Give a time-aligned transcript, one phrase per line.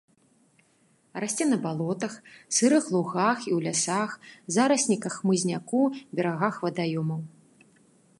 [1.23, 2.13] Расце на балотах,
[2.59, 4.15] сырых лугах і ў лясах,
[4.55, 5.83] зарасніках хмызняку,
[6.21, 7.21] берагах вадаёмаў.